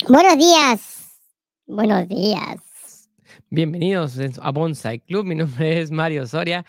[0.00, 1.20] Buenos días.
[1.66, 3.08] Buenos días.
[3.50, 5.26] Bienvenidos a Bonsai Club.
[5.26, 6.64] Mi nombre es Mario Soria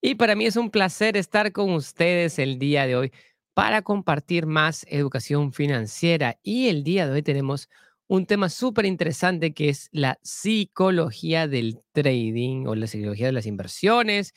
[0.00, 3.12] y para mí es un placer estar con ustedes el día de hoy
[3.52, 6.38] para compartir más educación financiera.
[6.42, 7.68] Y el día de hoy tenemos
[8.06, 13.46] un tema súper interesante que es la psicología del trading o la psicología de las
[13.46, 14.32] inversiones.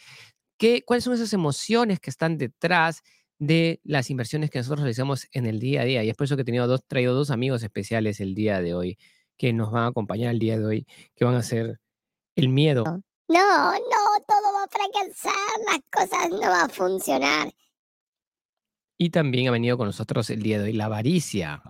[0.58, 3.02] ¿Qué, ¿Cuáles son esas emociones que están detrás
[3.42, 6.04] de las inversiones que nosotros realizamos en el día a día?
[6.04, 8.76] Y es por eso que he tenido dos, traído dos amigos especiales el día de
[8.76, 9.00] hoy
[9.36, 11.82] que nos van a acompañar el día de hoy, que van a ser
[12.36, 12.84] el miedo.
[12.84, 15.34] No, no, todo va a fracasar,
[15.66, 17.52] las cosas no van a funcionar.
[19.00, 21.64] Y también ha venido con nosotros el día de hoy la avaricia.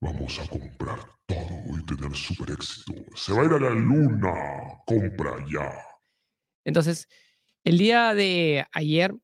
[0.00, 2.94] Vamos a comprar todo y tener super éxito.
[3.14, 4.32] Se va a ir a la luna.
[4.86, 5.70] Compra ya.
[6.64, 7.06] Entonces,
[7.64, 9.14] el día de ayer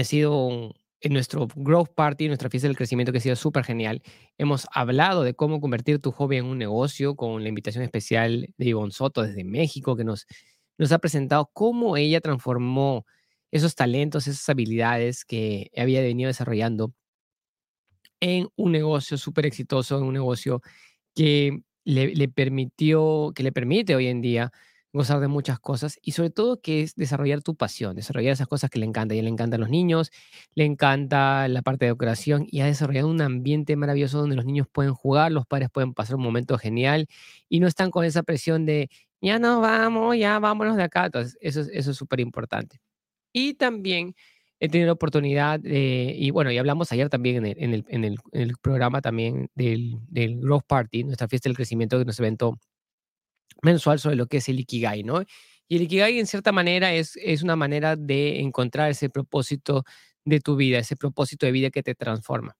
[0.00, 4.02] ha sido en nuestro Growth Party, nuestra fiesta del crecimiento que ha sido súper genial.
[4.38, 8.66] Hemos hablado de cómo convertir tu hobby en un negocio con la invitación especial de
[8.66, 10.26] Ivonne Soto desde México, que nos,
[10.78, 13.06] nos ha presentado cómo ella transformó
[13.50, 16.92] esos talentos, esas habilidades que había venido desarrollando
[18.20, 20.62] en un negocio súper exitoso, en un negocio
[21.14, 24.52] que le permitió, que le permite hoy en día
[24.96, 28.70] gozar de muchas cosas y sobre todo que es desarrollar tu pasión, desarrollar esas cosas
[28.70, 29.18] que le encantan.
[29.18, 30.10] Y le encantan los niños,
[30.54, 34.66] le encanta la parte de decoración y ha desarrollado un ambiente maravilloso donde los niños
[34.72, 37.06] pueden jugar, los padres pueden pasar un momento genial
[37.48, 38.88] y no están con esa presión de
[39.20, 41.06] ya nos vamos, ya vámonos de acá.
[41.06, 42.80] Entonces, eso, es- eso es súper importante.
[43.32, 44.14] Y también
[44.60, 47.84] he tenido la oportunidad, de- y bueno, y hablamos ayer también en el, en el,
[47.88, 52.24] en el- en el programa también del, del Growth Party, nuestra fiesta del crecimiento, nuestro
[52.24, 52.58] evento
[53.62, 55.22] mensual sobre lo que es el Ikigai, ¿no?
[55.68, 59.84] Y el Ikigai en cierta manera es, es una manera de encontrar ese propósito
[60.24, 62.56] de tu vida, ese propósito de vida que te transforma.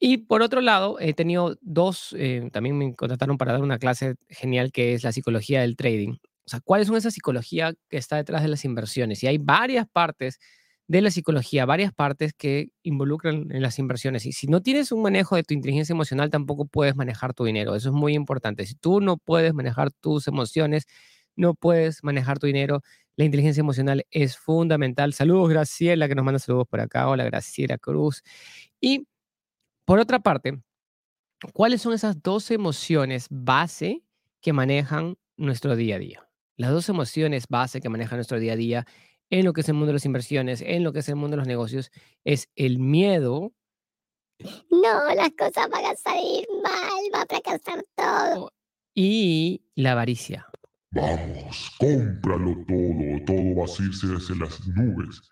[0.00, 4.16] Y por otro lado, he tenido dos, eh, también me contrataron para dar una clase
[4.28, 6.16] genial que es la psicología del trading.
[6.46, 9.22] O sea, ¿cuáles son esa psicología que está detrás de las inversiones?
[9.22, 10.38] Y hay varias partes
[10.86, 14.26] de la psicología, varias partes que involucran en las inversiones.
[14.26, 17.74] Y si no tienes un manejo de tu inteligencia emocional, tampoco puedes manejar tu dinero.
[17.74, 18.66] Eso es muy importante.
[18.66, 20.86] Si tú no puedes manejar tus emociones,
[21.36, 22.82] no puedes manejar tu dinero.
[23.16, 25.14] La inteligencia emocional es fundamental.
[25.14, 27.08] Saludos, Graciela, que nos manda saludos por acá.
[27.08, 28.22] Hola, Graciela Cruz.
[28.80, 29.06] Y
[29.86, 30.60] por otra parte,
[31.52, 34.02] ¿cuáles son esas dos emociones base
[34.42, 36.28] que manejan nuestro día a día?
[36.56, 38.86] Las dos emociones base que manejan nuestro día a día
[39.30, 41.36] en lo que es el mundo de las inversiones, en lo que es el mundo
[41.36, 41.90] de los negocios,
[42.24, 43.52] es el miedo
[44.70, 48.52] No, las cosas van a salir mal, va a fracasar todo.
[48.94, 50.46] y la avaricia.
[50.90, 53.24] Vamos, cómpralo todo.
[53.26, 55.22] Todo va a irse hacia las nubes.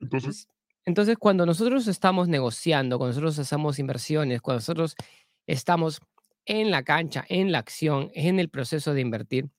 [0.00, 0.48] Entonces,
[0.84, 4.96] Entonces, cuando nosotros estamos negociando, cuando nosotros hacemos inversiones, cuando nosotros
[5.46, 6.00] estamos
[6.46, 9.50] en la cancha, en la acción, en el proceso de invertir,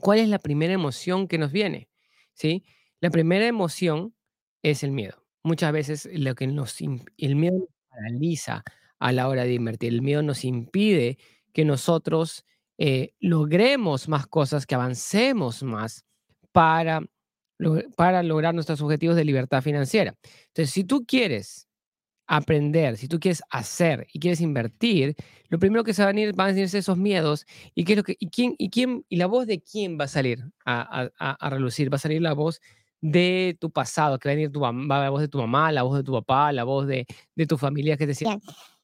[0.00, 1.88] ¿cuál es la primera emoción que nos viene?
[2.32, 2.64] ¿Sí?
[3.00, 4.14] La primera emoción
[4.62, 5.24] es el miedo.
[5.42, 8.64] Muchas veces lo que nos el miedo nos paraliza
[8.98, 9.92] a la hora de invertir.
[9.92, 11.18] El miedo nos impide
[11.52, 12.44] que nosotros
[12.78, 16.04] eh, logremos más cosas, que avancemos más
[16.52, 17.02] para,
[17.96, 20.14] para lograr nuestros objetivos de libertad financiera.
[20.48, 21.67] Entonces, si tú quieres
[22.28, 25.16] aprender, si tú quieres hacer y quieres invertir,
[25.48, 27.96] lo primero que se van a venir van a venirse esos miedos y qué es
[27.96, 31.10] lo que y quién y quién y la voz de quién va a salir a,
[31.18, 32.60] a- a- relucir, va a salir la voz
[33.00, 35.82] de tu pasado, que va a venir tu va la voz de tu mamá, la
[35.84, 38.38] voz de tu papá, la voz de, de tu familia que te decía.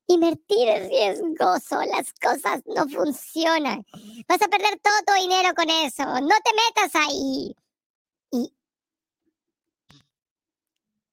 [0.06, 3.84] Invertir es riesgoso, las cosas no funcionan.
[4.28, 7.54] Vas a perder todo tu dinero con eso, no te metas ahí.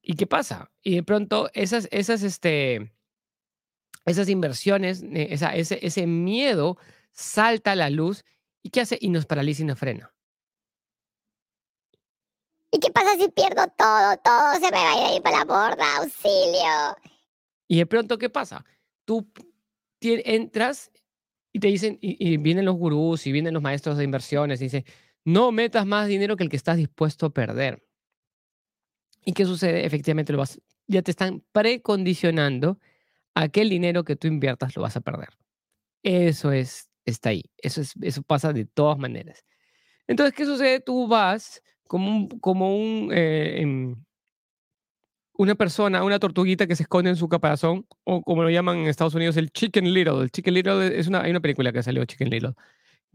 [0.01, 0.71] ¿Y qué pasa?
[0.81, 2.91] Y de pronto esas esas este
[4.05, 6.77] esas inversiones, esa- ese, ese miedo
[7.11, 8.23] salta a la luz
[8.63, 10.11] y qué hace y nos paraliza y nos frena.
[12.71, 14.17] ¿Y qué pasa si pierdo todo?
[14.23, 16.95] Todo se me va a ir ahí para la borda, auxilio.
[17.67, 18.65] Y de pronto, ¿qué pasa?
[19.05, 19.29] Tú
[20.01, 20.89] entras
[21.51, 24.65] y te dicen, y, y vienen los gurús y vienen los maestros de inversiones y
[24.65, 24.85] dicen,
[25.25, 27.85] no metas más dinero que el que estás dispuesto a perder.
[29.23, 29.85] ¿Y qué sucede?
[29.85, 32.79] Efectivamente, lo vas, ya te están precondicionando
[33.35, 35.29] a que el dinero que tú inviertas lo vas a perder.
[36.03, 37.43] Eso es, está ahí.
[37.57, 39.45] Eso, es, eso pasa de todas maneras.
[40.07, 40.79] Entonces, ¿qué sucede?
[40.79, 43.95] Tú vas como un, como un, eh, em,
[45.33, 48.87] una persona, una tortuguita que se esconde en su caparazón, o como lo llaman en
[48.87, 50.21] Estados Unidos, el Chicken Little.
[50.21, 52.53] El Chicken Little es una, hay una película que salió, Chicken Little,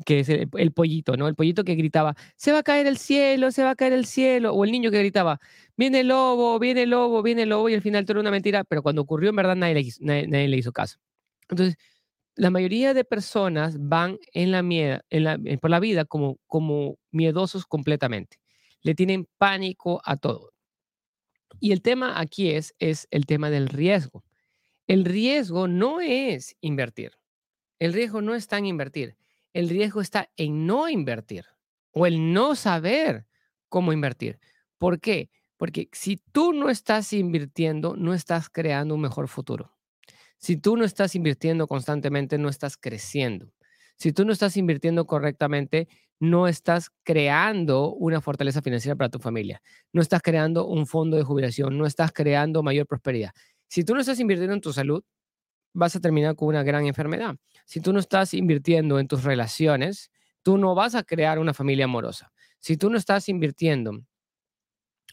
[0.05, 1.27] que es el, pollito, ¿no?
[1.29, 4.05] El pollito que gritaba, se va a caer el cielo, se va a caer el
[4.07, 5.41] cielo, o el niño que gritaba,
[5.77, 8.31] viene el lobo, viene el lobo, viene el lobo, y al final todo era una
[8.31, 10.99] mentira, pero cuando ocurrió en verdad nadie le nadie- le hizo caso.
[11.49, 11.77] Entonces,
[12.37, 16.39] la mayoría de personas van en la mie- en la- eh, por la vida como,
[16.47, 18.39] como miedosos completamente.
[18.83, 20.53] Le tienen pánico a todo.
[21.61, 24.25] Y el tema aquí es, es el tema del riesgo.
[24.87, 27.13] El riesgo no es invertir.
[27.79, 29.17] El riesgo no está en invertir.
[29.57, 31.47] El riesgo está en no invertir
[31.93, 33.27] o el no saber
[33.71, 34.39] cómo invertir.
[34.77, 35.31] ¿Por qué?
[35.57, 39.73] Porque si tú no estás invirtiendo, no estás creando un mejor futuro.
[40.37, 43.55] Si tú no estás invirtiendo constantemente, no estás creciendo.
[43.97, 45.89] Si tú no estás invirtiendo correctamente,
[46.21, 49.63] no estás creando una fortaleza financiera para tu familia.
[49.91, 51.79] No estás creando un fondo de jubilación.
[51.79, 53.31] No estás creando mayor prosperidad.
[53.69, 55.03] Si tú no estás invirtiendo en tu salud,
[55.77, 57.37] vas a terminar con una gran enfermedad.
[57.67, 60.11] Si tú no estás invirtiendo en tus relaciones,
[60.43, 62.33] tú no vas a crear una familia amorosa.
[62.61, 64.01] Si tú no estás invirtiendo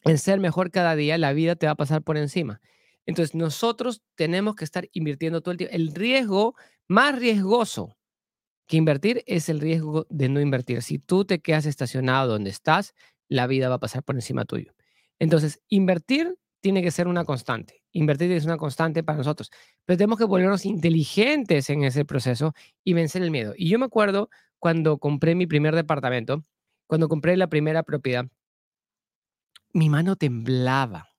[0.05, 2.61] en ser mejor cada día, la vida te va a pasar por encima.
[3.05, 5.75] Entonces, nosotros tenemos que estar invirtiendo todo el tiempo.
[5.75, 6.55] El riesgo
[6.87, 7.97] más riesgoso
[8.65, 10.81] que invertir es el riesgo de no invertir.
[10.81, 12.93] Si tú te quedas estacionado donde estás,
[13.27, 14.73] la vida va a pasar por encima tuyo.
[15.19, 17.83] Entonces, invertir tiene que ser una constante.
[17.91, 19.51] Invertir es una constante para nosotros.
[19.85, 22.53] Pero tenemos que volvernos inteligentes en ese proceso
[22.85, 23.53] y vencer el miedo.
[23.57, 24.29] Y yo me acuerdo
[24.59, 26.45] cuando compré mi primer departamento,
[26.87, 28.27] cuando compré la primera propiedad,
[29.73, 31.09] mi mano temblaba.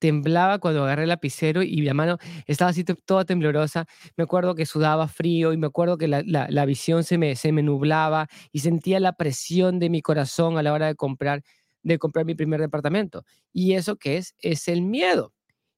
[0.00, 3.86] Temblaba cuando agarré el lapicero y la mano estaba así to- toda temblorosa.
[4.16, 6.22] Me acuerdo que sudaba frío y me acuerdo que la,
[6.66, 10.96] visión se me nublaba y sentía la presión de mi corazón a la hora de
[10.96, 11.42] comprar,
[11.82, 13.24] de comprar mi primer departamento.
[13.52, 14.34] ¿Y eso qué es?
[14.38, 15.32] Es el miedo.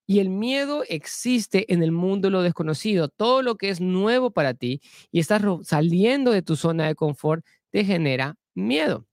[0.06, 3.08] Y el miedo existe en el mundo de lo desconocido.
[3.08, 7.44] Todo lo que es nuevo para ti y estás saliendo de tu zona de confort
[7.70, 9.06] te genera miedo.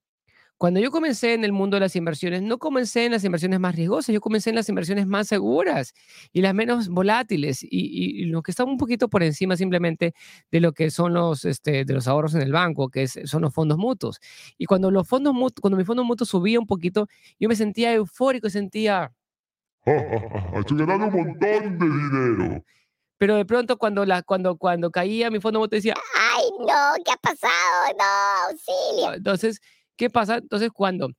[0.59, 3.73] Cuando yo comencé en el mundo de las inversiones, no comencé en las inversiones más
[3.75, 5.93] riesgosas, yo comencé en las inversiones más seguras
[6.33, 10.13] y las menos volátiles y, y- y lo que está un poquito por encima simplemente
[10.51, 13.41] de lo que son los, este, de los ahorros en el banco, que es- son
[13.41, 14.19] los fondos mutuos.
[14.57, 17.07] Y cuando los fondos mutuos, cuando mi fondo mutuo subía un poquito,
[17.39, 19.13] yo me sentía eufórico, sentía,
[19.85, 21.39] Estoy ganando un montón
[21.79, 22.63] de dinero.
[23.17, 25.95] pero de pronto cuando, la, cuando, cuando caía mi fondo mutuo decía,
[26.35, 27.51] Ay, no, ¿qué ha pasado?
[27.97, 29.13] No, auxilio.
[29.15, 29.61] entonces,
[29.99, 30.37] ¿qué pasa?
[30.37, 31.09] Entonces cuando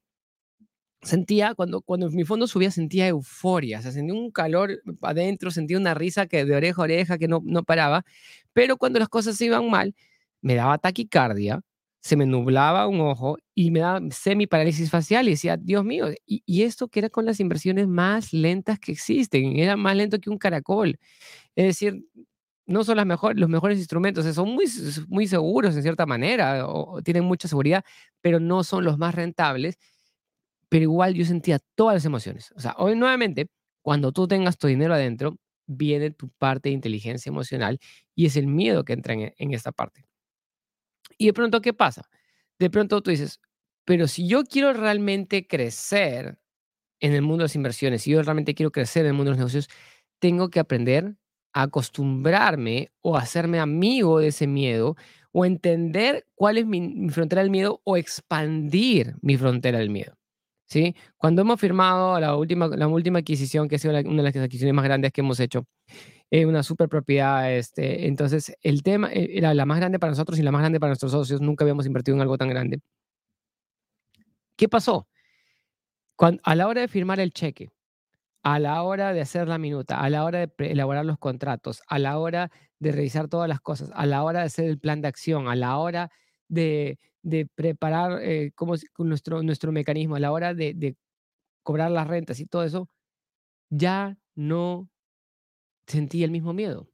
[1.02, 5.78] sentía, cuando, cuando mi fondo subía, sentía euforia, o sea, sentía un calor adentro, sentía
[5.78, 8.04] una risa que de oreja a oreja que no, no paraba,
[8.52, 9.94] pero cuando las cosas iban mal,
[10.42, 11.60] me daba taquicardia,
[12.02, 16.42] se me nublaba un ojo y me daba semiparálisis facial y decía, Dios mío, y,
[16.46, 20.30] y esto que era con las inversiones más lentas que existen, era más lento que
[20.30, 20.98] un caracol.
[21.56, 22.06] Es decir,
[22.70, 24.66] no son las mejor, los mejores instrumentos, son muy,
[25.08, 27.84] muy seguros en cierta manera, o, tienen mucha seguridad,
[28.22, 29.78] pero no son los más rentables
[30.70, 32.52] pero igual yo sentía todas las emociones.
[32.56, 33.48] O sea, hoy nuevamente,
[33.82, 35.36] cuando tú tengas tu dinero adentro,
[35.66, 37.78] viene tu parte de inteligencia emocional
[38.14, 40.06] y es el miedo que entra en, en esta parte.
[41.18, 42.08] Y de pronto, ¿qué pasa?
[42.58, 43.40] De pronto tú dices,
[43.84, 46.38] pero si yo quiero realmente crecer
[47.00, 49.38] en el mundo de las inversiones, si yo realmente quiero crecer en el mundo de
[49.38, 49.68] los negocios,
[50.20, 51.16] tengo que aprender
[51.52, 54.96] acostumbrarme o hacerme amigo de ese miedo
[55.32, 60.16] o entender cuál es mi, frontera del miedo o expandir mi frontera del miedo.
[60.66, 60.94] ¿sí?
[61.16, 64.74] Cuando hemos firmado la última, la última adquisición, que ha sido una de las adquisiciones
[64.74, 65.66] más grandes que hemos hecho,
[66.30, 70.38] eh, una super propiedad, este, entonces el tema eh, era la más grande para nosotros
[70.38, 72.80] y la más grande para nuestros socios, nunca habíamos invertido en algo tan grande.
[74.56, 75.08] ¿Qué pasó?
[76.16, 77.70] Cuan- a la hora de firmar el cheque,
[78.42, 81.98] a la hora de hacer la minuta, a la hora de elaborar los contratos, a
[81.98, 85.08] la hora de revisar todas las cosas, a la hora de hacer el plan de
[85.08, 86.10] acción, a la hora
[86.48, 86.98] de,
[87.54, 88.52] preparar eh,
[88.98, 90.96] nuestro, nuestro mecanismo, a la hora de, de
[91.62, 92.88] cobrar las rentas y todo eso,
[93.70, 94.88] ya no
[95.86, 96.88] sentí el mismo miedo.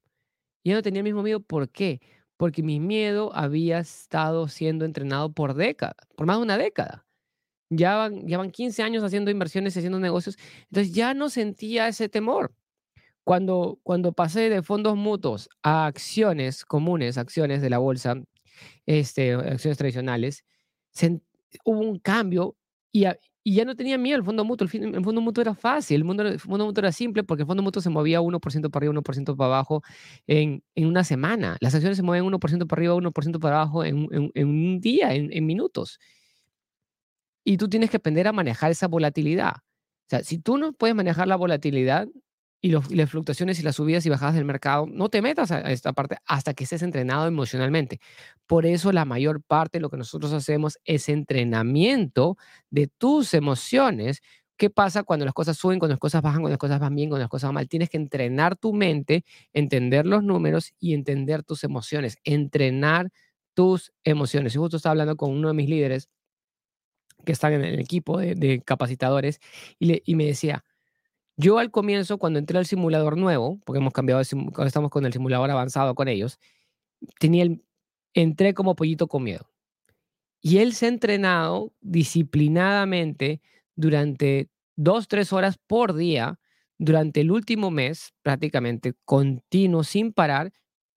[0.65, 2.01] Ya no tenía el mismo miedo, ¿por qué?
[2.37, 7.06] Porque mi miedo había estado siendo entrenado por décadas, por más de una década.
[7.71, 10.37] Ya van, ya van 15 años haciendo inversiones haciendo negocios,
[10.71, 12.53] entonces ya no sentía ese temor.
[13.25, 18.17] Cuando, cuando pasé de fondos mutuos a acciones comunes, acciones de la bolsa,
[18.87, 20.45] este, acciones tradicionales,
[20.95, 21.23] sen-
[21.65, 22.57] hubo un cambio
[22.93, 24.67] y, a- y ya no tenía miedo el fondo mutuo.
[24.73, 27.47] El, el fondo mutuo era fácil, el, mundo, el fondo mutuo era simple porque el
[27.49, 29.83] fondo mutuo se movía 1% para arriba, 1% para abajo
[30.27, 31.57] en, en una semana.
[31.61, 35.15] Las acciones se mueven 1% para arriba, 1% para abajo en, en- en un día,
[35.15, 35.99] en minutos.
[37.47, 39.55] Y tú tienes que aprender a manejar esa volatilidad.
[39.57, 42.09] O sea, si tú no puedes manejar la volatilidad
[42.61, 45.71] y, las fluctuaciones y las subidas y bajadas del mercado, no te metas a a
[45.71, 48.01] esta parte hasta que estés entrenado emocionalmente.
[48.47, 52.37] Por eso la mayor parte de lo que nosotros hacemos es entrenamiento
[52.71, 54.23] de tus emociones
[54.59, 57.11] ¿Qué pasa cuando las cosas suben, cuando las cosas bajan, cuando las cosas van bien,
[57.11, 57.69] cuando las cosas van mal?
[57.69, 62.17] Tienes que entrenar tu mente, entender los números y entender tus emociones.
[62.25, 63.11] Entrenar
[63.55, 64.55] tus emociones.
[64.55, 66.09] Y justo estaba hablando con uno de mis líderes
[67.27, 69.41] que están en el equipo de, capacitadores
[69.79, 70.65] y, y me decía,
[71.37, 75.13] yo al comienzo, cuando entré al simulador nuevo, porque hemos cambiado, cuando estamos con el
[75.13, 76.39] simulador avanzado con ellos,
[77.19, 77.63] tenía el,
[78.15, 79.51] entré como pollito con miedo.
[80.41, 83.43] Y él se ha entrenado disciplinadamente
[83.75, 86.39] durante dos, tres horas por día,
[86.79, 90.53] durante el último mes, prácticamente continuo, sin parar.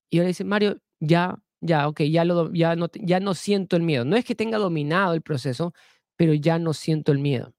[0.10, 3.84] Y ahora dice, Mario, ya, ya, ok, ya, lo, ya, no, ya no siento el
[3.84, 4.06] miedo.
[4.06, 5.74] No es que tenga dominado el proceso,
[6.20, 7.54] pero ya no siento el miedo.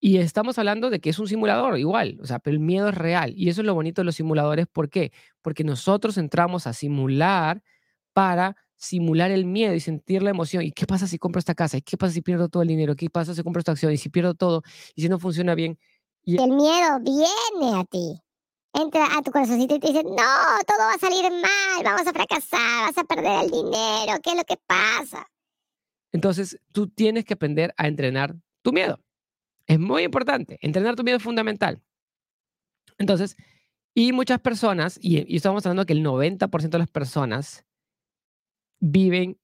[0.00, 2.94] Y estamos hablando de que es un simulador igual, o sea, pero el miedo es
[2.94, 3.34] real.
[3.36, 4.66] Y eso es lo bonito de los simuladores.
[4.66, 5.12] ¿Por qué?
[5.42, 7.62] Porque nosotros entramos a simular
[8.14, 10.62] para simular el miedo y sentir la emoción.
[10.62, 11.76] ¿Y qué pasa si compro esta casa?
[11.76, 12.96] ¿Y qué pasa si pierdo todo el dinero?
[12.96, 13.92] ¿Qué pasa si compro esta acción?
[13.92, 14.62] ¿Y si pierdo todo?
[14.94, 15.78] ¿Y si no funciona bien?
[16.24, 18.18] El miedo viene a ti.
[18.72, 20.14] Entra a tu corazoncito y te dice, no,
[20.66, 24.36] todo va a salir mal, vamos a fracasar, vas a perder el dinero, ¿qué es
[24.36, 25.26] lo que pasa?
[26.12, 29.00] Entonces, tú tienes que aprender a entrenar tu miedo.
[29.66, 30.58] Es muy importante.
[30.60, 31.82] Entrenar tu miedo es fundamental.
[32.98, 33.36] Entonces,
[33.94, 37.64] y muchas personas, y, estamos hablando que el 90% de las personas
[38.78, 39.38] viven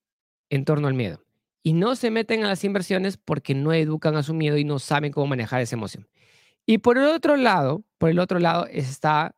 [0.51, 1.25] en torno al miedo.
[1.63, 4.79] Y no se meten a las inversiones porque no educan a su miedo y no
[4.79, 6.09] saben cómo manejar esa emoción.
[6.67, 9.35] Y por el otro lado, por el otro lado está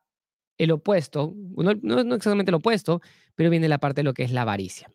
[0.57, 3.01] el opuesto, no, no exactamente el opuesto,
[3.35, 4.89] pero viene la parte de lo que es la avaricia.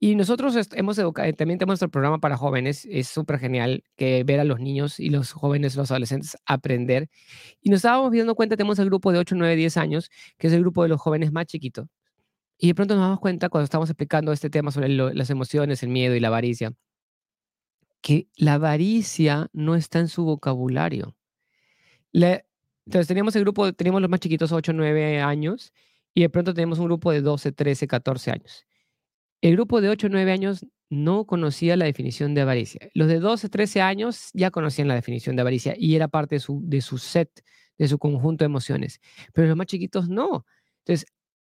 [0.00, 4.38] Y nosotros hemos educado, también tenemos nuestro programa para jóvenes, es súper genial que ver
[4.38, 7.08] a los niños y los jóvenes, los adolescentes aprender.
[7.60, 10.52] Y nos estábamos dando cuenta, tenemos el grupo de 8, 9, 10 años, que es
[10.52, 11.88] el grupo de los jóvenes más chiquitos.
[12.58, 15.90] Y de pronto nos damos cuenta cuando estamos explicando este tema sobre las emociones, el
[15.90, 16.72] miedo y la avaricia,
[18.00, 21.16] que la avaricia no está en su vocabulario.
[22.12, 25.72] entonces teníamos el grupo, teníamos los más chiquitos, 8, 9 años,
[26.14, 28.64] y de pronto tenemos un grupo de 12, 13, 14 años.
[29.40, 32.90] El grupo de 8 o 9 años no conocía la definición de avaricia.
[32.94, 36.40] Los de 12, 13 años ya conocían la definición de avaricia y era parte de
[36.40, 37.44] su, de su set,
[37.76, 39.00] de su conjunto de emociones.
[39.32, 40.46] Pero los más chiquitos no.
[40.84, 41.06] Entonces,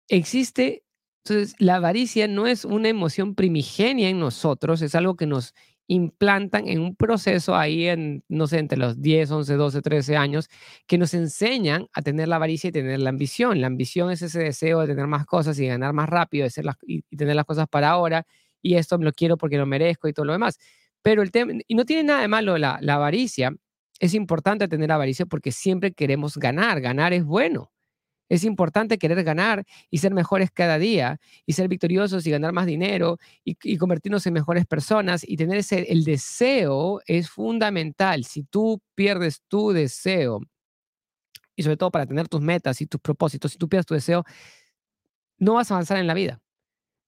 [0.08, 0.84] existe,
[1.24, 5.54] entonces la avaricia no es una emoción primigenia en nosotros, es algo que nos
[5.86, 10.48] implantan en un proceso ahí en, no sé, entre los 10, 11, 12, 13 años,
[10.86, 13.60] que nos enseñan a tener la avaricia y tener la ambición.
[13.60, 16.76] La ambición es ese deseo de tener más cosas y ganar más rápido, de las,
[16.86, 18.26] y, tener las cosas para ahora,
[18.62, 20.58] y esto me lo quiero porque lo merezco y todo lo demás.
[21.02, 23.54] Pero el tema, y no tiene nada de malo la, la avaricia,
[24.00, 27.73] es importante tener avaricia porque siempre queremos ganar, ganar es bueno.
[28.28, 32.66] Es importante querer ganar y ser mejores cada día y ser victoriosos y ganar más
[32.66, 38.24] dinero y, convertirnos en mejores personas y tener ese, el deseo es fundamental.
[38.24, 40.40] Si tú pierdes tu deseo
[41.56, 44.24] y sobre todo para tener tus metas y tus propósitos, si tú pierdes tu deseo,
[45.38, 46.40] no vas a avanzar en la vida.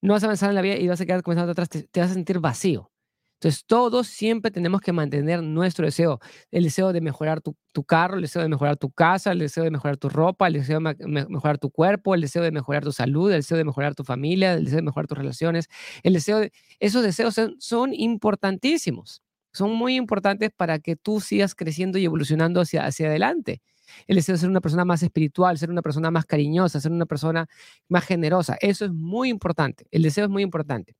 [0.02, 2.10] No vas a avanzar en la vida y vas a quedar comenzando atrás, te vas
[2.10, 2.90] a sentir vacío.
[3.36, 8.22] Entonces, todos siempre tenemos que mantener nuestro deseo, el deseo de mejorar tu, carro, el
[8.22, 11.58] deseo de mejorar tu casa, el deseo de mejorar tu ropa, el deseo de mejorar
[11.58, 14.64] tu cuerpo, el deseo de mejorar tu salud, el deseo de mejorar tu familia, el
[14.64, 15.68] deseo de mejorar tus relaciones,
[16.02, 16.52] el deseo de...
[16.80, 19.20] Esos deseos son, importantísimos,
[19.52, 23.60] son muy importantes para que tú sigas creciendo y evolucionando hacia, hacia adelante.
[24.06, 27.06] El deseo de ser una persona más espiritual, ser una persona más cariñosa, ser una
[27.06, 27.46] persona
[27.88, 30.96] más generosa, eso es muy importante, el deseo es muy importante.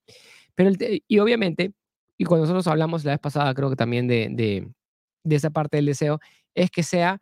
[0.55, 0.71] Pero
[1.09, 1.73] y obviamente
[2.19, 5.87] y cuando nosotros hablamos la vez pasada, creo que también de, de, esa parte del
[5.87, 6.21] deseo,
[6.55, 7.21] es que sea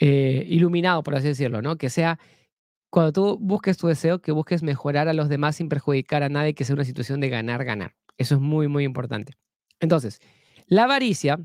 [0.00, 1.76] eh, iluminado, por así decirlo, ¿no?
[1.76, 2.18] Que sea,
[2.90, 6.54] cuando tú busques tu deseo, que busques mejorar a los demás sin perjudicar a nadie,
[6.54, 7.94] que sea una situación de ganar, ganar.
[8.18, 9.34] Eso es muy, muy importante.
[9.80, 10.20] Entonces,
[10.66, 11.38] la avaricia.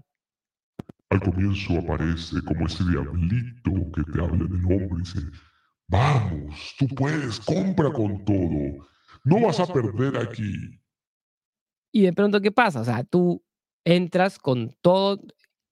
[1.10, 5.20] Al comienzo aparece como ese diablito que te habla de nombre y dice,
[5.90, 8.88] vamos, tú puedes, compra con todo,
[9.26, 10.81] no vas a perder aquí.
[11.92, 12.82] Y de pronto, ¿qué pasa?
[12.82, 13.44] O sea, tú
[13.86, 15.20] entras con todo,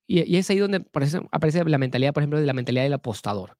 [0.07, 3.57] y, es ahí donde aparece, aparece, la mentalidad, por ejemplo, de la mentalidad del apostador.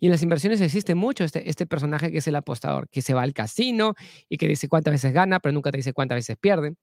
[0.00, 3.14] Y en las inversiones existe mucho este, este personaje que es el apostador, que se
[3.14, 3.94] va al casino
[4.28, 6.74] y que dice cuántas veces gana, pero nunca te dice cuántas veces pierde.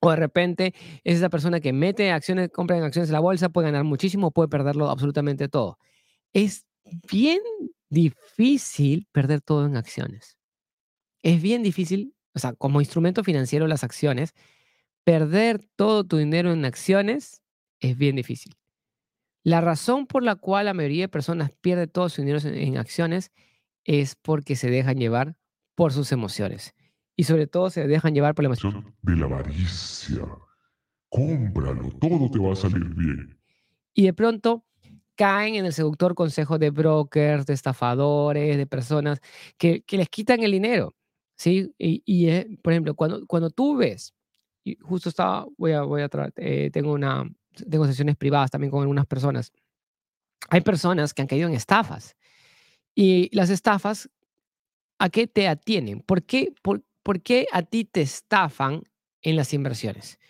[0.00, 0.74] O de repente
[1.04, 4.32] es esa persona que mete acciones, compra en acciones en la bolsa, puede ganar muchísimo,
[4.32, 5.78] puede perderlo absolutamente todo.
[6.32, 6.66] Es
[7.10, 7.40] bien
[7.88, 10.38] difícil perder todo en acciones.
[11.22, 14.34] Es bien difícil o sea, como instrumento financiero las acciones,
[15.04, 17.42] perder todo tu dinero en acciones
[17.80, 18.54] es bien difícil.
[19.44, 23.32] La razón por la cual la mayoría de personas pierde todo su dinero en, acciones
[23.84, 25.36] es porque se dejan llevar
[25.74, 26.74] por sus emociones.
[27.16, 30.24] Y sobre todo se dejan llevar por la emoción de la avaricia.
[31.08, 33.38] Cómpralo, todo te va a salir bien.
[33.94, 34.64] Y de pronto
[35.16, 39.20] caen en el seductor consejo de brokers, de estafadores, de personas
[39.58, 40.94] que, que les quitan el dinero.
[41.42, 41.74] ¿Sí?
[41.76, 44.14] Y, y, por ejemplo, cuando, cuando tú ves,
[44.64, 47.28] y justo estaba, voy a, voy a eh, tengo una,
[47.68, 49.52] tengo sesiones privadas también con algunas personas.
[50.50, 52.16] Hay personas que han caído en estafas.
[52.94, 54.08] Y las estafas,
[55.00, 56.00] ¿a qué te atienen?
[56.00, 58.84] ¿Por qué, por, por qué a ti te estafan
[59.20, 60.20] en las inversiones?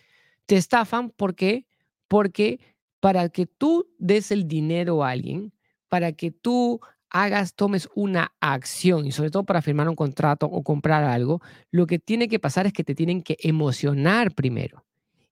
[0.47, 1.66] Te estafan porque,
[2.09, 2.59] porque
[3.00, 5.52] para que tú des el dinero a alguien,
[5.88, 6.81] para que tú
[7.12, 11.40] hagas, tomes una acción y sobre todo para firmar un contrato o comprar algo,
[11.71, 14.85] lo que tiene que pasar es que te tienen que emocionar primero.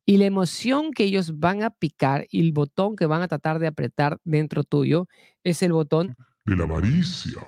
[0.06, 3.58] Y la emoción que ellos van a picar y el botón que van a tratar
[3.58, 5.06] de apretar dentro tuyo
[5.44, 7.46] es el botón de la avaricia.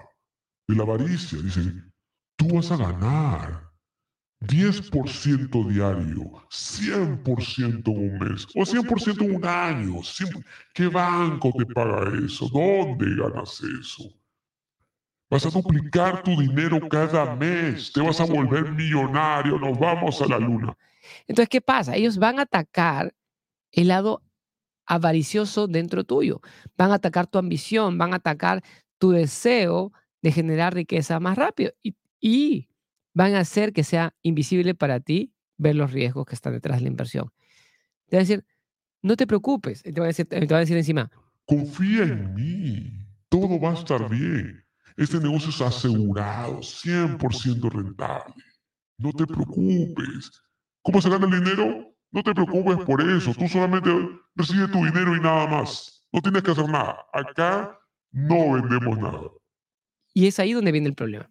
[0.69, 1.39] De la avaricia.
[1.41, 1.93] Dicen,
[2.37, 3.73] tú vas a ganar
[4.41, 10.01] 10% diario, 100% en un mes o 100% en un año.
[10.75, 12.49] ¿Qué banco te paga eso?
[12.49, 14.22] ¿Dónde ganas eso?
[15.33, 20.27] Vas a duplicar tu dinero cada mes, te vas a volver millonario, nos vamos a
[20.27, 20.77] la luna.
[21.27, 21.97] Entonces, ¿qué pasa?
[21.97, 23.15] Ellos van a atacar
[23.71, 24.23] el lado
[24.85, 26.43] avaricioso dentro tuyo,
[26.77, 28.63] van a atacar tu ambición, van a atacar
[28.99, 32.69] tu deseo de generar riqueza más rápido y, y
[33.15, 36.83] van a hacer que sea invisible para ti ver los riesgos que están detrás de
[36.83, 37.33] la inversión.
[38.11, 38.45] Te va a decir,
[39.01, 41.11] no te preocupes, te va a decir, te va a decir encima,
[41.47, 42.93] confía en mí,
[43.31, 44.63] todo va a estar bien.
[44.97, 48.35] Este negocio es asegurado, 100% rentable.
[48.99, 50.31] No te preocupes.
[50.83, 51.95] ¿Cómo se gana el dinero?
[52.11, 53.33] No te preocupes por eso.
[53.35, 53.91] Tú solamente
[54.35, 56.05] recibes tu dinero y nada más.
[56.13, 57.07] No tienes que hacer nada.
[57.13, 57.79] Acá
[58.11, 59.31] no vendemos nada.
[60.13, 61.31] Y es ahí donde viene el problema.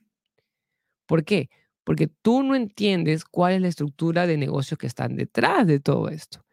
[1.05, 1.49] ¿Por qué?
[1.83, 6.09] Porque tú no entiendes cuál es la estructura de negocios que están detrás de todo
[6.09, 6.43] esto.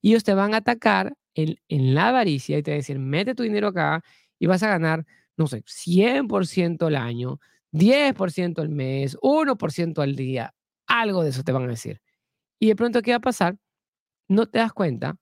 [0.00, 2.98] Y ellos te van a atacar en, en la avaricia y te van a decir,
[2.98, 4.02] mete tu dinero acá
[4.38, 5.06] y vas a ganar
[5.38, 7.40] no sé, 100% al año,
[7.72, 10.54] 10% al mes, 1% al día,
[10.86, 12.00] algo de eso te van a decir.
[12.60, 13.56] Y de pronto, ¿qué va a pasar?
[14.28, 15.16] No te das cuenta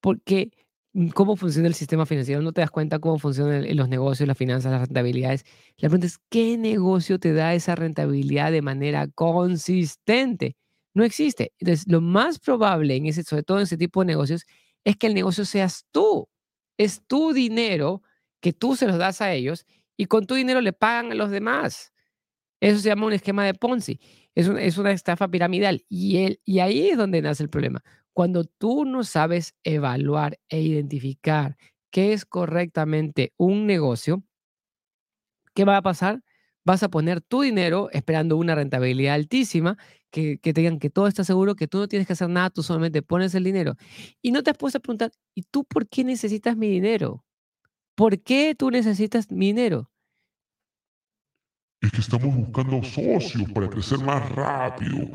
[0.00, 0.52] porque
[0.94, 4.38] mm, cómo funciona el sistema financiero, no te das cuenta cómo funcionan los negocios, las
[4.38, 5.44] finanzas, las rentabilidades.
[5.78, 10.56] La pregunta es, ¿qué negocio te da esa rentabilidad de manera consistente?
[10.94, 11.52] No existe.
[11.60, 14.44] Entonces, lo más probable, en ese, sobre todo en ese tipo de negocios,
[14.84, 16.28] es que el negocio seas tú.
[16.78, 18.02] Es tu dinero
[18.40, 21.30] que tú se los das a ellos y con tu dinero le pagan a los
[21.30, 21.92] demás.
[22.60, 24.00] Eso se llama un esquema de Ponzi.
[24.34, 25.84] Es, es una estafa piramidal.
[25.88, 27.82] Y, el, y ahí es donde nace el problema.
[28.12, 31.56] Cuando tú no sabes evaluar e identificar
[31.90, 34.24] qué es correctamente un negocio,
[35.54, 36.22] ¿qué va a pasar?
[36.64, 39.78] Vas a poner tu dinero esperando una rentabilidad altísima,
[40.10, 42.62] que, que te que todo está seguro, que tú no tienes que hacer nada, tú
[42.62, 43.76] solamente pones el dinero.
[44.22, 47.24] Y no te has puesto a preguntar, ¿y tú por qué necesitas mi dinero?
[47.98, 49.90] ¿Por qué tú necesitas dinero?
[51.80, 55.08] Es que estamos buscando socios para crecer más rápido.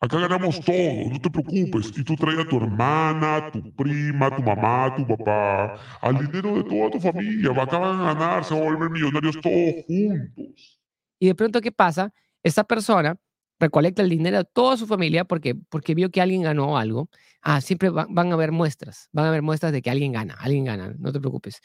[0.00, 1.92] Acá ganamos todo, no te preocupes.
[1.98, 6.62] Y tú traes a tu hermana, tu prima, tu mamá, tu papá, al dinero de
[6.62, 7.50] toda tu familia.
[7.60, 10.80] Acá van a ganar, se van a volver millonarios todos juntos.
[11.18, 12.12] Y de pronto, ¿qué pasa?
[12.40, 13.18] Esta persona
[13.58, 17.10] recolecta el dinero de toda su familia porque, porque vio que alguien ganó algo.
[17.42, 20.66] Ah, siempre van a haber muestras, van a haber muestras de que alguien gana, alguien
[20.66, 21.60] gana, no te preocupes.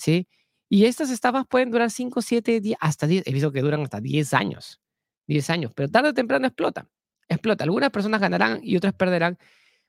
[0.00, 0.28] ¿Sí?
[0.68, 4.00] Y estas estafas pueden durar 5, 7 días, hasta 10, he visto que duran hasta
[4.00, 4.80] 10 años,
[5.26, 6.88] 10 años, pero tarde o temprano explota,
[7.28, 7.64] explota.
[7.64, 9.38] Algunas personas ganarán y otras perderán,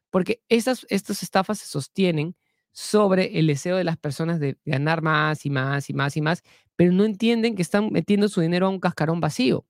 [0.10, 2.36] porque estas, estas estafas se sostienen
[2.74, 6.44] sobre el deseo de las personas de ganar más y más y más y más,
[6.76, 9.66] pero no entienden que están metiendo su dinero a un cascarón vacío.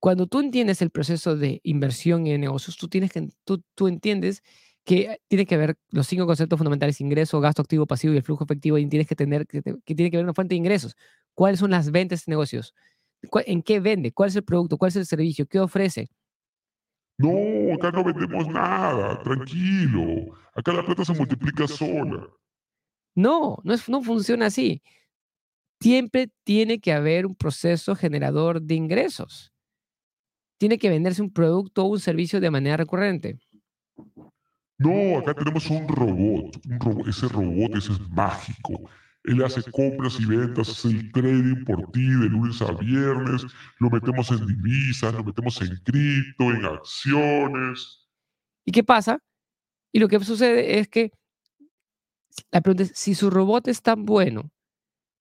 [0.00, 4.42] Cuando tú entiendes el proceso de inversión en negocios, tú, tienes que, tú, tú entiendes
[4.84, 8.44] que tiene que ver los cinco conceptos fundamentales, ingreso, gasto activo, pasivo y el flujo
[8.44, 10.96] efectivo, y tienes que tener, que, tiene que ver una fuente de ingresos.
[11.34, 12.74] ¿Cuáles son las ventas de negocios?
[13.46, 14.12] ¿En qué vende?
[14.12, 14.78] ¿Cuál es el producto?
[14.78, 15.46] ¿Cuál es el servicio?
[15.46, 16.08] ¿Qué ofrece?
[17.18, 20.34] No, acá no vendemos nada, tranquilo.
[20.54, 22.26] Acá la plata se multiplica sola.
[23.14, 24.82] No, no, es, no funciona así.
[25.80, 29.52] Siempre tiene que haber un proceso generador de ingresos.
[30.58, 33.38] Tiene que venderse un producto o un servicio de manera recurrente.
[34.80, 36.56] No, acá tenemos un robot.
[37.06, 38.88] Ese robot ese es mágico.
[39.24, 43.44] Él hace compras y ventas, hace el trading por ti de lunes a viernes.
[43.78, 48.08] Lo metemos en divisas, lo metemos en cripto, en acciones.
[48.64, 49.22] ¿Y qué pasa?
[49.92, 51.12] Y lo que sucede es que
[52.50, 54.50] la pregunta es, si su robot es tan bueno,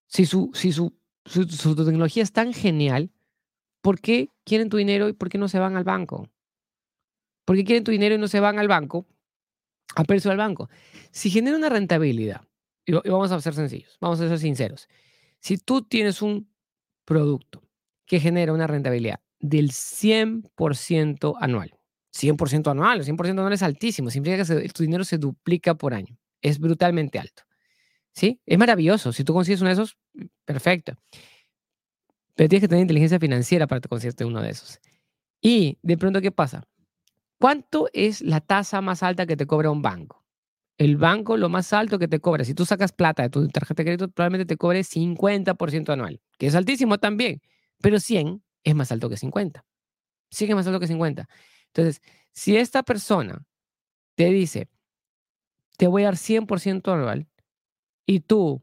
[0.08, 3.12] si su, si su, su tecnología es tan genial,
[3.82, 6.30] ¿por qué quieren tu dinero y por qué no se van al banco?
[7.44, 9.06] ¿Por qué quieren tu dinero y no se van al banco?
[9.96, 10.70] A precio al banco.
[11.12, 12.42] Si genera una rentabilidad,
[12.86, 14.88] y vamos a ser sencillos, vamos a ser sinceros.
[15.40, 16.50] Si tú tienes un
[17.06, 17.64] producto
[18.06, 21.74] que genera una rentabilidad del 100% anual,
[22.12, 26.60] 100% anual, 100% anual es altísimo, significa que tu dinero se duplica por año, es
[26.60, 27.44] brutalmente alto.
[28.12, 28.42] ¿Sí?
[28.46, 29.14] Es maravilloso.
[29.14, 29.98] Si tú consigues uno de esos,
[30.44, 30.94] perfecto.
[32.36, 34.80] Pero tienes que tener inteligencia financiera para conseguirte uno de esos.
[35.42, 36.64] Y de pronto, ¿qué pasa?
[37.40, 40.26] ¿Cuánto es la tasa más alta que te cobra un banco?
[40.78, 43.82] El banco lo más alto que te cobra, si tú sacas plata de tu tarjeta
[43.82, 47.42] de crédito, probablemente te cobre 50% anual, que es altísimo también,
[47.82, 49.66] pero 100 es más alto que 50.
[50.30, 51.28] Sí que es más alto que 50.
[51.68, 52.02] Entonces,
[52.34, 53.46] si esta persona
[54.16, 54.68] te dice,
[55.78, 57.28] te voy a dar 100% anual
[58.06, 58.62] y tú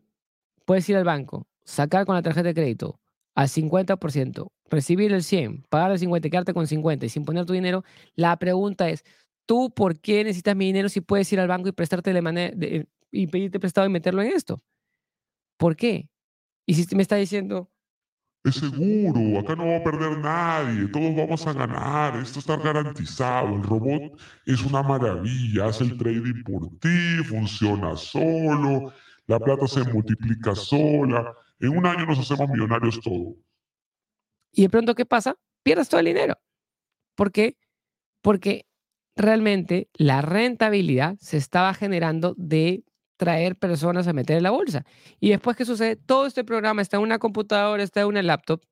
[0.66, 3.00] puedes ir al banco, sacar con la tarjeta de crédito
[3.37, 7.44] al 50%, recibir el 100, pagar el 50 y quedarte con 50 y sin poner
[7.44, 9.05] tu dinero, la pregunta es,
[9.44, 12.57] ¿tú por qué necesitas mi dinero si puedes ir al banco y prestarte de manera
[13.11, 14.62] y pedirte prestado y meterlo en esto?
[15.59, 16.09] ¿Por qué?
[16.66, 17.70] Y si me está diciendo...
[18.42, 23.55] Es seguro, acá no va a perder nadie, todos vamos a ganar, esto está garantizado,
[23.55, 28.92] el robot es una maravilla, hace el trading por ti, funciona solo,
[29.27, 33.35] la plata se multiplica sola, en un año nos hacemos millonarios todos.
[34.53, 35.37] Y de pronto, ¿qué pasa?
[35.62, 36.38] Pierdes todo el dinero.
[37.14, 37.57] ¿Por qué?
[38.23, 38.66] Porque
[39.14, 42.85] realmente la rentabilidad se estaba generando de
[43.16, 44.85] traer personas a meter en la bolsa.
[45.21, 45.97] Y después, ¿qué sucede?
[45.97, 48.62] Todo este programa está en una computadora, está en una laptop.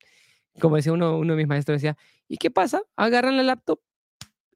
[0.59, 2.81] Como decía uno, uno de mis maestros, decía, ¿y qué pasa?
[2.95, 3.79] Agarran la laptop,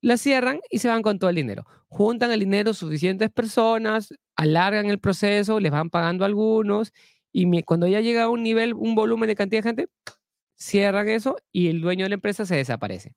[0.01, 1.65] la cierran y se van con todo el dinero.
[1.87, 6.93] Juntan el dinero suficientes personas, alargan el proceso, les van pagando algunos
[7.39, 9.87] y cuando ya llega a un nivel, un volumen de cantidad de gente,
[10.57, 13.15] cierran eso y el dueño de la empresa se desaparece.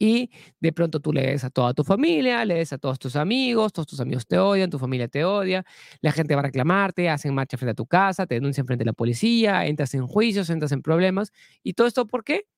[0.00, 3.14] Y de pronto tú le des a toda tu familia, le des a todos tus
[3.14, 5.64] amigos, todos tus amigos te odian, tu familia te odia,
[6.00, 8.86] la gente va a reclamarte, hacen marcha frente a tu casa, te denuncian frente a
[8.86, 11.30] la policía, entras en juicios, entras en problemas.
[11.62, 12.48] ¿Y todo esto por qué?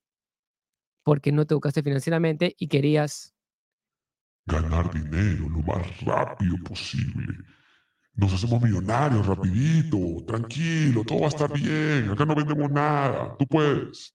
[1.03, 3.35] Porque no te educaste financieramente y querías
[4.47, 7.54] ganar dinero lo más rápido posible
[8.17, 13.47] nos hacemos millonarios rapidito, tranquilo, todo va a estar bien, acá no vendemos nada, tú
[13.47, 14.15] puedes.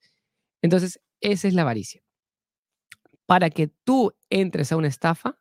[0.61, 2.01] Entonces, esa es la avaricia.
[3.25, 5.37] Para que tú entres a una estafa,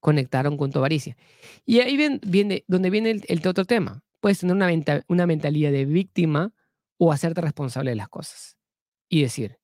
[0.00, 1.16] conectaron con tu avaricia.
[1.64, 4.02] Y ahí viene, donde viene el, otro tema.
[4.20, 4.68] Puedes tener una,
[5.08, 6.52] una mentalidad de víctima
[6.98, 8.58] o hacerte responsable de las cosas.
[9.08, 9.58] Y decir,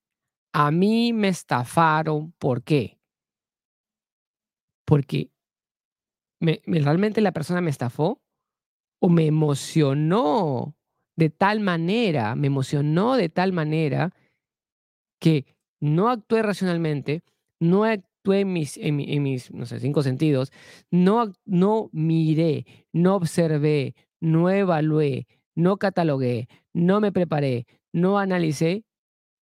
[0.53, 3.01] a mí me estafaron, ¿por qué?
[4.85, 5.31] Porque
[6.40, 8.22] realmente la persona me estafó
[9.01, 10.75] o me emocionó
[11.17, 14.15] de tal manera, me emocionó de tal manera
[15.21, 17.23] que no actué racionalmente,
[17.61, 20.53] no actué en mis, en, mis no sé, cinco sentidos,
[20.91, 28.85] no, no miré, no observé, no evalué, no catalogué, no me preparé, no analicé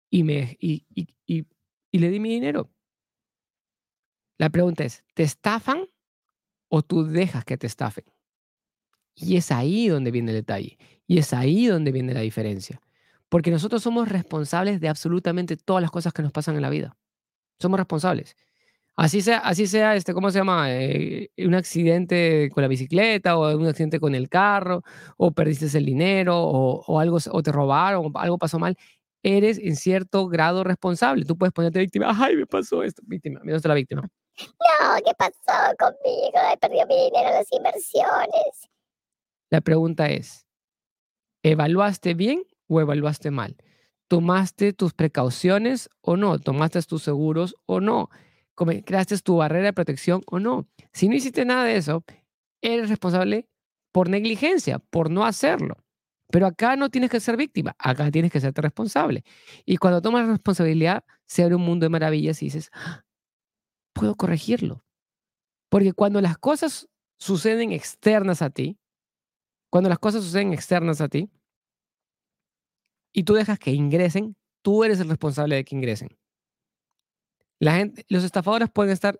[0.09, 1.45] y, me, y, y,
[1.91, 2.69] y le di mi dinero.
[4.37, 5.87] La pregunta es, ¿te estafan
[6.69, 8.05] o tú dejas que te estafen?
[9.15, 10.77] Y es ahí donde viene el detalle.
[11.07, 12.81] Y es ahí donde viene la diferencia.
[13.29, 16.97] Porque nosotros somos responsables de absolutamente todas las cosas que nos pasan en la vida.
[17.59, 18.35] Somos responsables.
[18.97, 20.65] Así sea, así sea este, ¿cómo se llama?
[20.69, 24.83] Eh, un accidente con la bicicleta o un accidente con el carro
[25.17, 28.75] o perdiste el dinero o, o algo o te robaron o algo pasó mal.
[29.23, 31.25] Eres en cierto grado responsable.
[31.25, 32.13] Tú puedes ponerte víctima.
[32.17, 33.01] Ay, me pasó esto.
[33.05, 33.39] Víctima.
[33.43, 34.01] Mira, la víctima.
[34.01, 36.39] No, ¿qué pasó conmigo?
[36.53, 38.70] He perdido mi dinero las inversiones.
[39.51, 40.47] La pregunta es,
[41.43, 43.57] ¿evaluaste bien o evaluaste mal?
[44.07, 46.39] ¿Tomaste tus precauciones o no?
[46.39, 48.09] ¿Tomaste tus seguros o no?
[48.55, 50.69] ¿Creaste tu barrera de protección o no?
[50.93, 52.03] Si no hiciste nada de eso,
[52.61, 53.49] eres responsable
[53.91, 55.75] por negligencia, por no hacerlo.
[56.29, 59.25] Pero acá no tienes que ser víctima, acá tienes que serte responsable.
[59.65, 63.03] Y cuando tomas responsabilidad, se abre un mundo de maravillas y dices, ah,
[63.93, 64.85] puedo corregirlo.
[65.69, 66.87] Porque cuando las cosas
[67.17, 68.80] suceden externas a ti,
[69.71, 71.31] cuando las cosas suceden externas a ti
[73.13, 76.09] y tú dejas que ingresen, tú eres el responsable de que ingresen.
[77.57, 79.19] La gente, los estafadores pueden estar.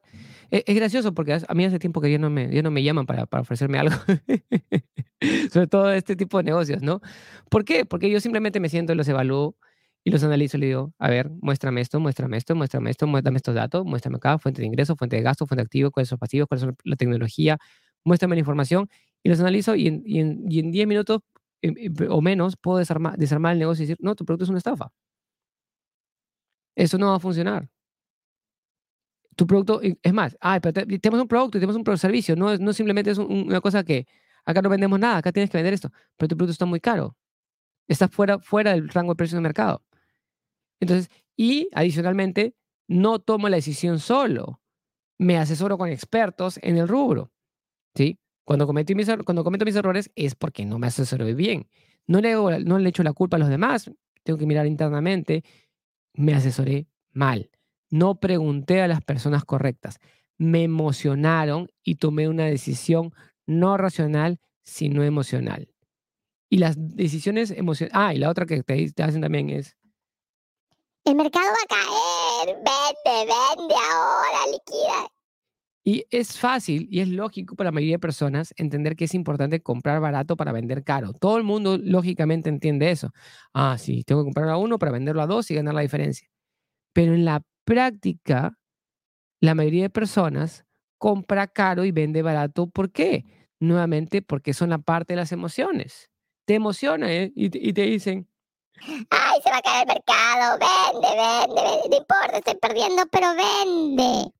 [0.51, 2.83] E, es, gracioso porque a mí hace tiempo que ya no me, ya no me
[2.83, 3.95] llaman para, para ofrecerme algo.
[5.53, 7.01] Sobre todo este tipo de negocios, ¿no?
[7.49, 7.85] ¿Por qué?
[7.85, 9.55] Porque yo simplemente me siento y los evalúo
[10.03, 13.37] y los analizo y le digo, a ver, muéstrame esto, muéstrame esto, muéstrame esto, muéstrame
[13.37, 16.17] estos datos, muéstrame acá, fuente de ingreso, fuente de gasto, fuente de activo, cuáles son
[16.17, 17.57] pasivos, cuáles son la tecnología,
[18.03, 18.89] muéstrame la información
[19.23, 20.19] y los analizo y en, y
[20.59, 21.21] en, 10 minutos
[21.61, 24.49] em, em, o menos puedo desarmar, desarmar el negocio y decir, no, tu producto es
[24.49, 24.91] una estafa.
[26.75, 27.69] Eso no va a funcionar.
[29.35, 32.73] tu producto, es más, ay, pero tenemos un producto y tenemos un servicio, no, no
[32.73, 34.05] simplemente es una cosa que
[34.45, 37.17] acá no vendemos nada, acá tienes que vender esto, pero tu producto está muy caro,
[37.87, 39.83] está fuera, fuera del rango de precios del mercado.
[40.81, 42.55] Entonces, y adicionalmente,
[42.87, 44.61] no tomo la decisión solo,
[45.19, 47.31] me asesoro con expertos en el rubro,
[47.95, 48.19] ¿sí?
[48.43, 51.67] Cuando, cometí mis, cuando cometo mis errores es porque no me asesoré bien.
[52.07, 53.91] No le, no le echo la culpa a los demás,
[54.23, 55.43] tengo que mirar internamente,
[56.13, 57.49] me asesoré mal
[57.91, 59.99] no pregunté a las personas correctas.
[60.37, 63.13] Me emocionaron y tomé una decisión
[63.45, 65.69] no racional, sino emocional.
[66.49, 67.95] Y las decisiones emocionales...
[67.95, 69.77] Ah, y la otra que te, hacen también es...
[71.03, 72.55] El mercado va a caer.
[72.55, 75.11] Vende, vende ahora, liquida.
[75.83, 79.61] Y es fácil y es lógico para la mayoría de personas entender que es importante
[79.61, 81.13] comprar barato para vender caro.
[81.13, 83.11] Todo el mundo lógicamente entiende eso.
[83.53, 86.27] Ah, sí, tengo que comprar a uno para venderlo a dos y ganar la diferencia.
[86.93, 88.57] Pero en la práctica,
[89.39, 90.65] la mayoría de personas
[90.99, 92.67] compra caro y vende barato.
[92.67, 93.25] ¿Por qué?
[93.59, 96.11] Nuevamente, porque son la parte de las emociones.
[96.45, 97.31] Te emociona ¿eh?
[97.35, 98.27] y, te dicen,
[99.09, 103.27] ay, se va a caer el mercado, vende, vende, vende, no importa, estoy perdiendo, pero
[103.35, 104.31] vende.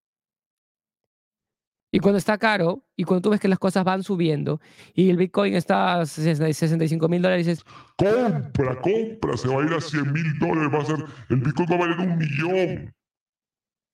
[1.91, 4.61] Y cuando está caro, y cuando tú ves que las cosas van subiendo,
[4.93, 7.65] y el Bitcoin está a 65 mil dólares, dices,
[7.97, 11.67] compra, compra, se va a ir a 100 mil dólares, va a ser, el Bitcoin
[11.69, 12.93] va a valer un millón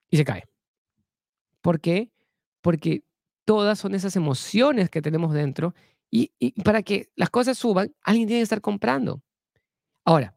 [0.10, 0.44] y se cae.
[1.62, 2.12] ¿Por qué?
[2.62, 3.04] Porque
[3.46, 5.74] todas son esas emociones que tenemos dentro
[6.10, 6.32] y,
[6.64, 9.22] para que las cosas suban, alguien tiene que estar comprando.
[10.06, 10.36] Ahora,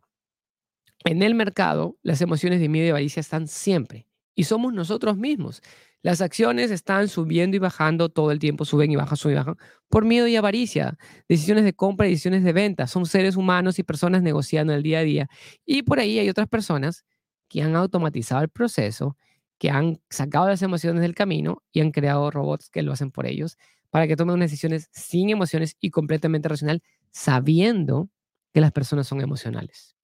[1.04, 5.62] en el mercado, las emociones de miedo y avaricia están siempre y somos nosotros mismos.
[6.02, 9.56] Las acciones están subiendo y bajando todo el tiempo, suben y bajan, suben y bajan,
[9.88, 10.96] por miedo y avaricia.
[11.28, 12.86] Decisiones de compra y decisiones de venta.
[12.86, 15.28] Son seres humanos y personas negociando el día a día.
[15.66, 17.04] Y por ahí hay otras personas
[17.48, 19.16] que han automatizado el proceso
[19.60, 23.26] que han sacado las emociones del camino y han creado robots que lo hacen por
[23.26, 23.58] ellos
[23.90, 28.08] para que tomen decisiones sin emociones y completamente racional, sabiendo
[28.54, 29.96] que las personas son emocionales.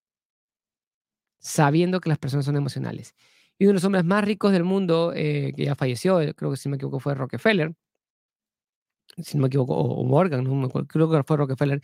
[1.38, 3.14] Sabiendo que las personas son emocionales.
[3.58, 6.50] Y uno de los hombres más ricos del mundo, eh, que ya falleció, eh, creo
[6.50, 7.74] que si me equivoco fue Rockefeller,
[9.18, 10.44] si no me equivoco, o Morgan,
[10.86, 11.80] creo que fue Rockefeller.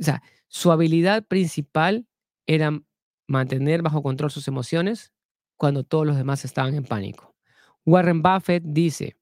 [0.00, 2.06] O sea, su habilidad principal
[2.46, 2.80] era
[3.26, 5.12] mantener bajo control sus emociones,
[5.56, 7.34] cuando todos los demás estaban en pánico.
[7.84, 9.18] Warren Buffett dice,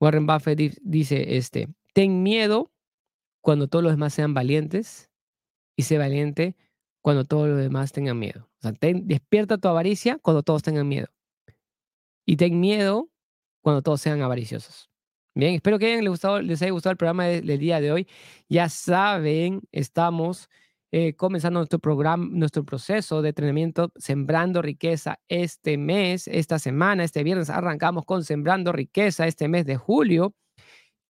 [0.00, 2.72] Warren Buffett dice, este, ten miedo
[3.42, 5.10] cuando todos los demás sean valientes
[5.76, 6.56] y sé valiente
[7.02, 8.48] cuando todos los demás tengan miedo.
[8.58, 11.08] O sea, despierta tu avaricia cuando todos tengan miedo.
[12.24, 13.10] Y ten miedo
[13.60, 14.88] cuando todos sean avariciosos.
[15.34, 18.08] Bien, espero que les, gustado, les haya gustado el programa del día de hoy.
[18.48, 20.48] Ya saben, estamos
[20.92, 27.24] eh, comenzando nuestro programa, nuestro proceso de entrenamiento Sembrando Riqueza este mes, esta semana, este
[27.24, 30.34] viernes arrancamos con Sembrando Riqueza este mes de julio.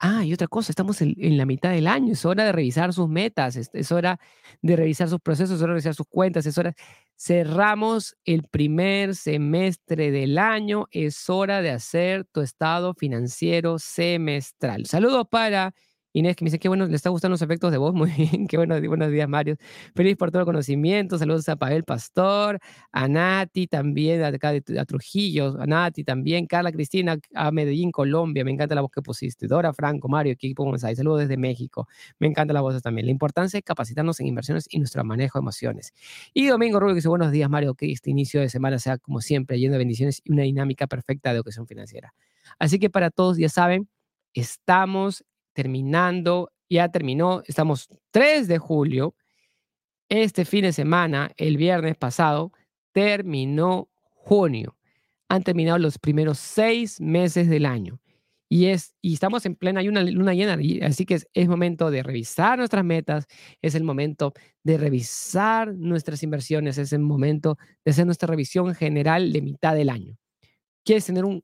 [0.04, 3.08] Ah, y otra cosa, estamos en, la mitad del año, es hora de revisar sus
[3.08, 4.18] metas, es, hora
[4.60, 6.74] de revisar sus procesos, es hora de revisar sus cuentas, es hora...
[7.16, 14.86] Cerramos el primer semestre del año, es hora de hacer tu estado financiero semestral.
[14.86, 15.72] Saludos para
[16.14, 17.94] Inés, que me dice que bueno, le está gustando los efectos de voz.
[17.94, 19.56] Muy bien, qué bueno, buenos días, Mario.
[19.94, 21.16] Feliz por todo el conocimiento.
[21.18, 22.58] Saludos a Pavel Pastor,
[22.92, 28.44] a Nati también, acá de, a Trujillo, a Nati también, Carla Cristina, a Medellín, Colombia.
[28.44, 29.46] Me encanta la voz que pusiste.
[29.46, 30.96] Dora Franco, Mario, equipo ahí?
[30.96, 31.88] Saludos desde México.
[32.18, 33.06] Me encanta la voz también.
[33.06, 35.94] La importancia de capacitarnos en inversiones y nuestro manejo de emociones.
[36.34, 37.74] Y Domingo Rubio, que dice buenos días, Mario.
[37.74, 41.30] Que este inicio de semana sea como siempre, lleno de bendiciones y una dinámica perfecta
[41.30, 42.14] de educación financiera.
[42.58, 43.88] Así que para todos, ya saben,
[44.34, 49.14] estamos terminando, ya terminó, estamos 3 de julio,
[50.08, 52.52] este fin de semana, el viernes pasado,
[52.92, 54.76] terminó junio.
[55.28, 57.98] Han terminado los primeros seis meses del año.
[58.50, 62.02] Y, es, y estamos en plena luna, luna llena, así que es, es, momento de
[62.02, 63.24] revisar nuestras metas,
[63.62, 69.32] es el momento de revisar nuestras inversiones, es el momento de hacer nuestra revisión general
[69.32, 70.18] de mitad del año.
[70.84, 71.42] ¿Quieres tener un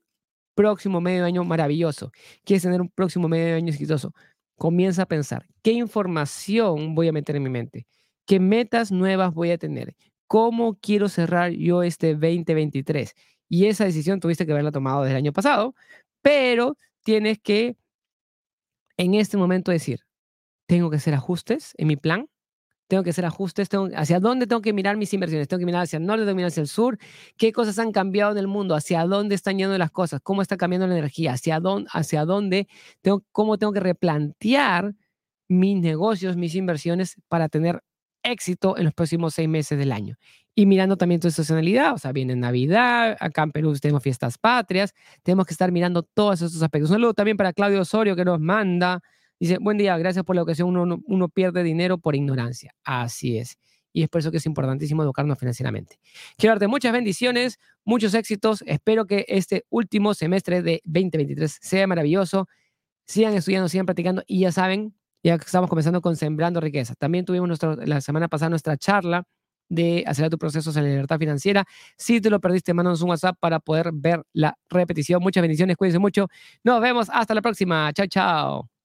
[0.59, 2.11] próximo medio año maravilloso,
[2.43, 4.13] quieres tener un próximo medio año exitoso,
[4.57, 7.87] comienza a pensar, ¿qué información voy a meter en mi mente?
[8.25, 9.95] ¿Qué metas nuevas voy a tener?
[10.27, 13.15] ¿Cómo quiero cerrar yo este 2023?
[13.47, 15.75] Y esa decisión tuviste que haberla tomado desde el año pasado,
[16.21, 17.77] pero tienes que
[18.97, 20.01] en este momento decir,
[20.67, 22.27] tengo que hacer ajustes en mi plan,
[22.89, 25.83] tengo que hacer ajustes, tengo, hacia dónde tengo que mirar mis inversiones, tengo que mirar
[25.83, 26.97] hacia el norte, tengo que mirar hacia el sur,
[27.37, 30.57] qué cosas han cambiado en el mundo, hacia dónde están yendo las cosas, cómo está
[30.57, 32.67] cambiando la energía, hacia dónde, hacia dónde
[33.01, 34.95] tengo, cómo tengo que replantear
[35.47, 37.83] mis negocios, mis inversiones para tener
[38.23, 40.17] éxito en los próximos seis meses del año.
[40.55, 44.95] Y mirando también tu estacionalidad, o sea, viene Navidad, acá en Perú tenemos fiestas patrias,
[45.21, 46.89] tenemos que estar mirando todos estos aspectos.
[46.89, 49.01] Un saludo también para Claudio Osorio que nos manda,
[49.39, 52.73] dice, buen día, gracias por la ocasión, uno, uno pierde dinero por ignorancia.
[52.83, 53.57] Así es.
[53.91, 55.99] Y es por eso que es importantísimo educarnos financieramente.
[56.37, 58.63] Quiero darte muchas bendiciones, muchos éxitos.
[58.67, 62.47] Espero que este último semestre de 2023 sea maravilloso.
[63.07, 66.93] Sigan estudiando, sigan practicando y ya saben, ya estamos comenzando con Sembrando Riqueza.
[66.95, 69.23] También tuvimos nuestro, la semana pasada nuestra charla
[69.69, 71.65] de acelerar tu proceso en la libertad financiera.
[71.97, 75.21] Si te lo perdiste, mándanos un WhatsApp para poder ver la repetición.
[75.21, 76.27] Muchas bendiciones, cuídense mucho.
[76.63, 77.91] Nos vemos hasta la próxima.
[77.93, 78.78] Chao, chao.